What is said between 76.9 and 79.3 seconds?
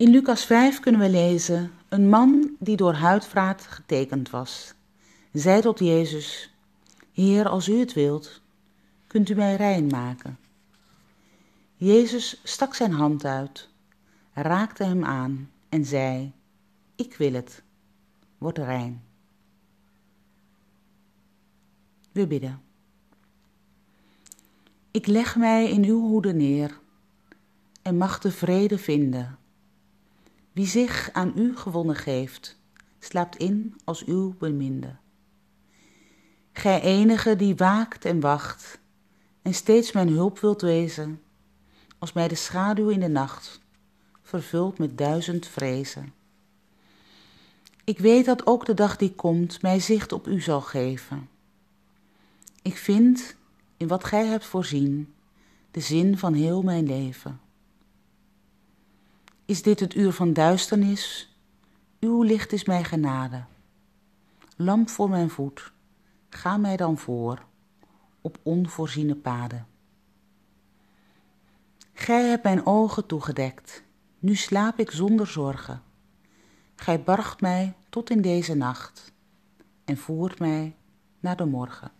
bargt mij tot in deze nacht